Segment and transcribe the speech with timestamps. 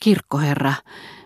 [0.00, 0.74] Kirkkoherra,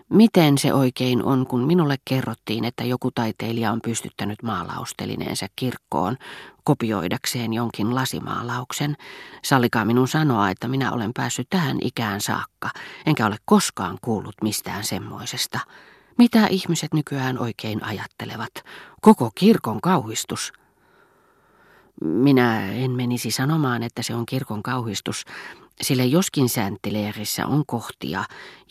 [0.09, 6.17] miten se oikein on, kun minulle kerrottiin, että joku taiteilija on pystyttänyt maalaustelineensa kirkkoon
[6.63, 8.95] kopioidakseen jonkin lasimaalauksen.
[9.43, 12.69] Sallikaa minun sanoa, että minä olen päässyt tähän ikään saakka,
[13.05, 15.59] enkä ole koskaan kuullut mistään semmoisesta.
[16.17, 18.51] Mitä ihmiset nykyään oikein ajattelevat?
[19.01, 20.53] Koko kirkon kauhistus.
[22.01, 25.25] Minä en menisi sanomaan, että se on kirkon kauhistus,
[25.81, 28.23] sillä joskin sääntileerissä on kohtia,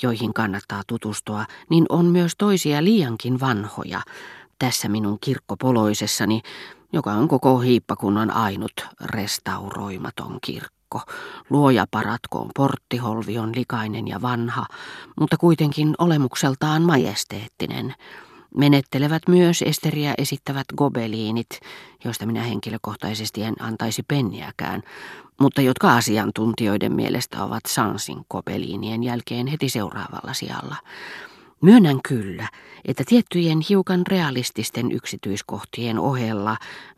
[0.02, 4.00] joihin kannattaa tutustua, niin on myös toisia liiankin vanhoja.
[4.58, 6.40] Tässä minun kirkkopoloisessani,
[6.92, 11.00] joka on koko hiippakunnan ainut restauroimaton kirkko.
[11.50, 14.66] Luoja paratkoon porttiholvi on likainen ja vanha,
[15.20, 17.94] mutta kuitenkin olemukseltaan majesteettinen.
[18.56, 21.60] Menettelevät myös Esteriä esittävät gobeliinit,
[22.04, 24.82] joista minä henkilökohtaisesti en antaisi penniäkään,
[25.40, 30.76] mutta jotka asiantuntijoiden mielestä ovat Sansin gobeliinien jälkeen heti seuraavalla sijalla.
[31.60, 32.48] Myönnän kyllä,
[32.84, 36.56] että tiettyjen hiukan realististen yksityiskohtien ohella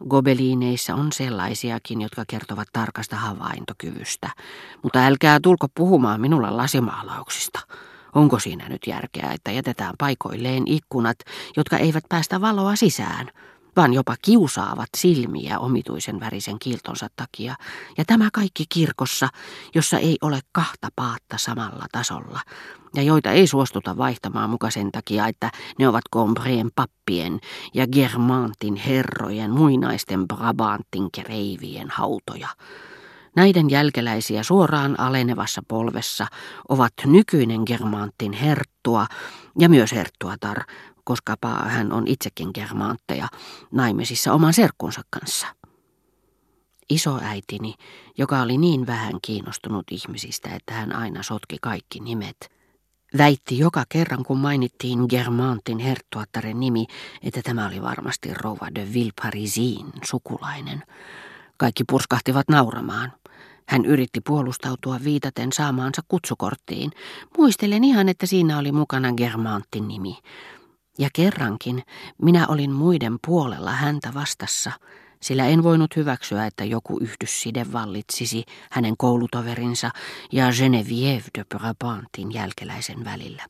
[0.08, 4.30] gobeliineissa on sellaisiakin, jotka kertovat tarkasta havaintokyvystä.
[4.82, 7.60] Mutta älkää tulko puhumaan minulla lasimaalauksista.
[8.16, 11.16] Onko siinä nyt järkeä, että jätetään paikoilleen ikkunat,
[11.56, 13.30] jotka eivät päästä valoa sisään,
[13.76, 17.54] vaan jopa kiusaavat silmiä omituisen värisen kiiltonsa takia,
[17.98, 19.28] ja tämä kaikki kirkossa,
[19.74, 22.40] jossa ei ole kahta paatta samalla tasolla,
[22.94, 27.40] ja joita ei suostuta vaihtamaan muka sen takia, että ne ovat Combreen pappien
[27.74, 32.48] ja Germantin herrojen muinaisten Brabantin kereivien hautoja.
[33.36, 36.26] Näiden jälkeläisiä suoraan alenevassa polvessa
[36.68, 39.06] ovat nykyinen Germantin herttua
[39.58, 40.64] ja myös herttuatar,
[41.04, 43.28] koska hän on itsekin germantteja,
[43.72, 45.46] naimisissa oman serkkunsa kanssa.
[46.90, 47.74] Isoäitini,
[48.18, 52.50] joka oli niin vähän kiinnostunut ihmisistä, että hän aina sotki kaikki nimet,
[53.18, 56.86] väitti joka kerran, kun mainittiin Germantin herttuattaren nimi,
[57.22, 60.82] että tämä oli varmasti Rova de Villeparisiin sukulainen.
[61.56, 63.12] Kaikki purskahtivat nauramaan.
[63.68, 66.90] Hän yritti puolustautua viitaten saamaansa kutsukorttiin.
[67.38, 70.18] Muistelen ihan, että siinä oli mukana Germantin nimi.
[70.98, 71.82] Ja kerrankin
[72.22, 74.72] minä olin muiden puolella häntä vastassa,
[75.22, 79.90] sillä en voinut hyväksyä, että joku yhdysside vallitsisi hänen koulutoverinsa
[80.32, 83.46] ja Geneviève de Brabantin jälkeläisen välillä.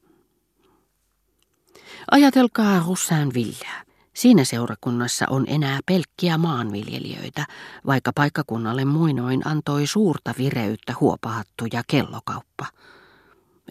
[2.10, 3.85] Ajatelkaa Roussainvilleä.
[4.16, 7.46] Siinä seurakunnassa on enää pelkkiä maanviljelijöitä,
[7.86, 12.66] vaikka paikkakunnalle muinoin antoi suurta vireyttä huopahattu ja kellokauppa.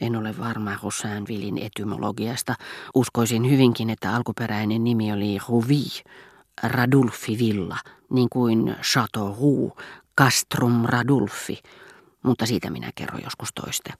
[0.01, 2.55] En ole varma Roussainvillin etymologiasta.
[2.95, 5.85] Uskoisin hyvinkin, että alkuperäinen nimi oli Rouvi,
[6.63, 7.77] Radulfi Villa,
[8.09, 9.83] niin kuin Chateau Roux,
[10.19, 11.59] Castrum Radulfi,
[12.23, 13.93] mutta siitä minä kerron joskus toiste.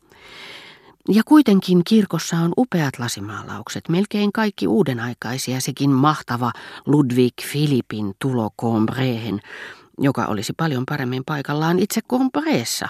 [1.09, 6.51] Ja kuitenkin kirkossa on upeat lasimaalaukset, melkein kaikki uudenaikaisia, sekin mahtava
[6.85, 9.41] Ludwig Philippin tulo Combrehen,
[9.97, 12.87] joka olisi paljon paremmin paikallaan itse Combressa,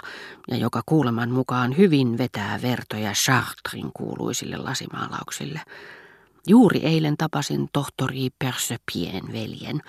[0.47, 5.61] ja joka kuuleman mukaan hyvin vetää vertoja Chartrin kuuluisille lasimaalauksille.
[6.47, 9.81] Juuri eilen tapasin tohtori Persepien veljen,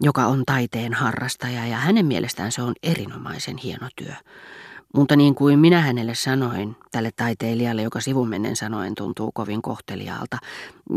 [0.00, 4.14] joka on taiteen harrastaja, ja hänen mielestään se on erinomaisen hieno työ.
[4.94, 10.38] Mutta niin kuin minä hänelle sanoin, tälle taiteilijalle, joka sivumennen sanoen tuntuu kovin kohteliaalta,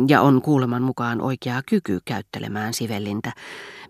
[0.07, 3.33] ja on kuuleman mukaan oikea kyky käyttelemään sivellintä,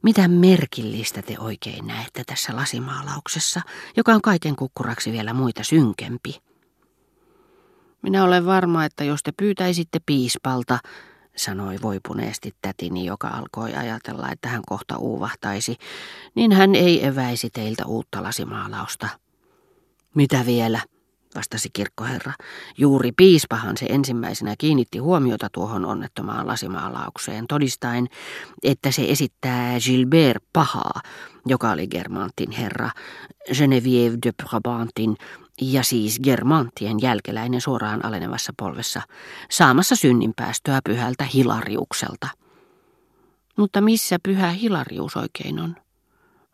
[0.03, 3.61] mitä merkillistä te oikein näette tässä lasimaalauksessa,
[3.97, 6.41] joka on kaiken kukkuraksi vielä muita synkempi?
[8.01, 10.79] Minä olen varma, että jos te pyytäisitte piispalta,
[11.35, 15.77] sanoi voipuneesti tätini, joka alkoi ajatella, että hän kohta uuvahtaisi,
[16.35, 19.09] niin hän ei eväisi teiltä uutta lasimaalausta.
[20.15, 20.79] Mitä vielä?
[21.35, 22.33] vastasi kirkkoherra.
[22.77, 28.07] Juuri piispahan se ensimmäisenä kiinnitti huomiota tuohon onnettomaan lasimaalaukseen, todistaen,
[28.63, 31.01] että se esittää Gilbert Pahaa,
[31.45, 32.89] joka oli Germantin herra,
[33.49, 35.17] Geneviève de Brabantin
[35.61, 39.01] ja siis Germantien jälkeläinen suoraan alenevassa polvessa,
[39.51, 42.27] saamassa synninpäästöä pyhältä Hilariukselta.
[43.57, 45.75] Mutta missä pyhä Hilarius oikein on?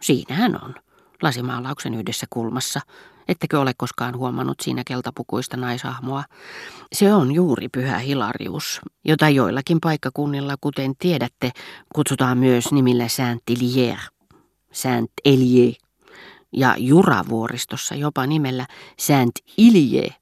[0.02, 0.76] Siinähän on,
[1.22, 2.82] lasimaalauksen yhdessä kulmassa,
[3.28, 6.24] Ettekö ole koskaan huomannut siinä keltapukuista naisahmoa?
[6.94, 11.52] Se on juuri pyhä Hilarius, jota joillakin paikkakunnilla, kuten tiedätte,
[11.96, 13.98] kutsutaan myös nimillä Saint-Elier,
[14.72, 15.74] Saint-Elier,
[16.52, 18.66] ja Juravuoristossa jopa nimellä
[18.98, 20.14] Saint-Ilie.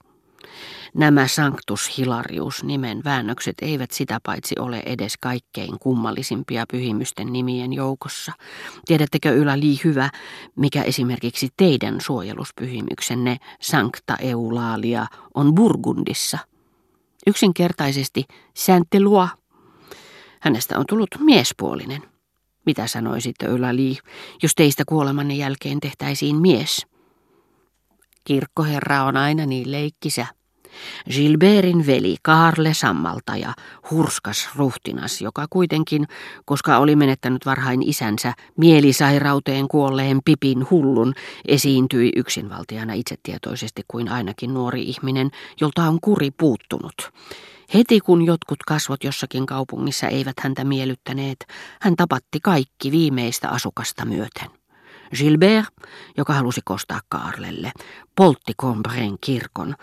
[0.95, 8.31] Nämä Sanctus Hilarius nimen väännökset eivät sitä paitsi ole edes kaikkein kummallisimpia pyhimysten nimien joukossa.
[8.85, 10.09] Tiedättekö yläli hyvä,
[10.55, 16.37] mikä esimerkiksi teidän suojeluspyhimyksenne Sancta Eulalia on Burgundissa?
[17.27, 19.27] Yksinkertaisesti Saint-Eloi.
[20.41, 22.01] Hänestä on tullut miespuolinen.
[22.65, 23.97] Mitä sanoisitte, Ylali,
[24.43, 26.87] jos teistä kuolemanne jälkeen tehtäisiin mies?
[28.23, 30.27] Kirkkoherra on aina niin leikkisä.
[31.11, 33.53] Gilbertin veli Karle Sammaltaja,
[33.91, 36.07] hurskas ruhtinas, joka kuitenkin,
[36.45, 41.13] koska oli menettänyt varhain isänsä mielisairauteen kuolleen Pipin hullun,
[41.47, 45.31] esiintyi yksinvaltiana itsetietoisesti kuin ainakin nuori ihminen,
[45.61, 47.11] jolta on kuri puuttunut.
[47.73, 51.45] Heti kun jotkut kasvot jossakin kaupungissa eivät häntä miellyttäneet,
[51.81, 54.49] hän tapatti kaikki viimeistä asukasta myöten.
[55.15, 55.65] Gilbert,
[56.17, 57.71] joka halusi kostaa Kaarlelle,
[58.15, 59.75] poltti Combreen kirkon,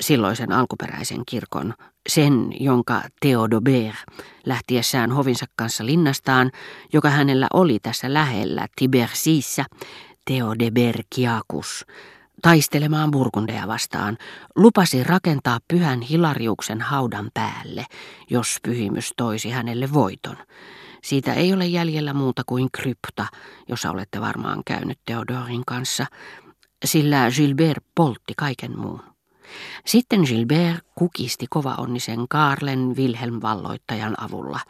[0.00, 1.74] silloisen alkuperäisen kirkon,
[2.08, 3.96] sen, jonka Theodobert
[4.46, 6.50] lähtiessään hovinsa kanssa linnastaan,
[6.92, 9.64] joka hänellä oli tässä lähellä Tibersiissä,
[10.24, 11.86] Theodebergiakus,
[12.42, 14.18] taistelemaan Burgundeja vastaan,
[14.56, 17.86] lupasi rakentaa pyhän Hilariuksen haudan päälle,
[18.30, 20.36] jos pyhimys toisi hänelle voiton.
[21.02, 23.26] Siitä ei ole jäljellä muuta kuin krypta,
[23.68, 26.06] jossa olette varmaan käynyt Theodorin kanssa,
[26.84, 29.13] sillä Gilbert poltti kaiken muun.
[29.86, 34.60] Sitten Gilbert kukisti kovaonnisen Karlen Wilhelm valloittajan avulla.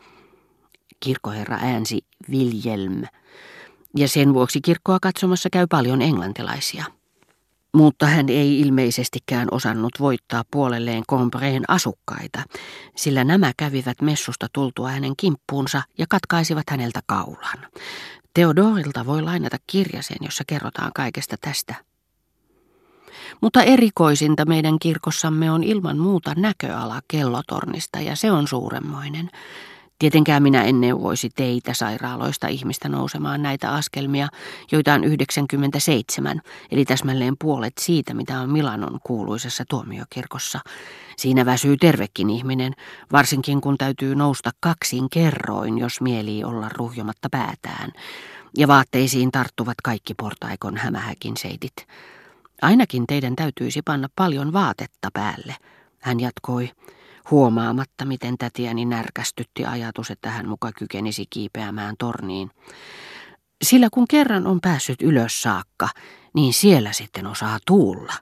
[1.00, 3.02] Kirkkoherra äänsi Wilhelm,
[3.96, 6.84] ja sen vuoksi kirkkoa katsomassa käy paljon englantilaisia.
[7.74, 12.42] Mutta hän ei ilmeisestikään osannut voittaa puolelleen Combreen asukkaita,
[12.96, 17.66] sillä nämä kävivät messusta tultua hänen kimppuunsa ja katkaisivat häneltä kaulan.
[18.34, 21.74] Theodorilta voi lainata kirjasen, jossa kerrotaan kaikesta tästä.
[23.40, 29.30] Mutta erikoisinta meidän kirkossamme on ilman muuta näköala kellotornista ja se on suuremmoinen.
[29.98, 34.28] Tietenkään minä en neuvoisi teitä sairaaloista ihmistä nousemaan näitä askelmia,
[34.72, 36.40] joita on 97,
[36.70, 40.60] eli täsmälleen puolet siitä, mitä on Milanon kuuluisessa tuomiokirkossa.
[41.16, 42.72] Siinä väsyy tervekin ihminen,
[43.12, 47.92] varsinkin kun täytyy nousta kaksin kerroin, jos mielii olla ruhjomatta päätään.
[48.58, 51.86] Ja vaatteisiin tarttuvat kaikki portaikon hämähäkin seitit.
[52.64, 55.56] Ainakin teidän täytyisi panna paljon vaatetta päälle,
[56.00, 56.70] hän jatkoi
[57.30, 62.50] huomaamatta, miten tätiäni närkästytti ajatus, että hän muka kykenisi kiipeämään torniin.
[63.62, 65.88] Sillä kun kerran on päässyt ylös saakka,
[66.34, 68.12] niin siellä sitten osaa tuulla.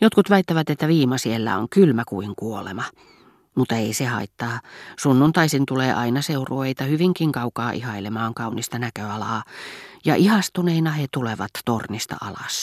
[0.00, 2.84] Jotkut väittävät, että viima siellä on kylmä kuin kuolema.
[3.54, 4.60] Mutta ei se haittaa.
[5.00, 9.42] Sunnuntaisin tulee aina seurueita hyvinkin kaukaa ihailemaan kaunista näköalaa,
[10.04, 12.62] ja ihastuneina he tulevat tornista alas.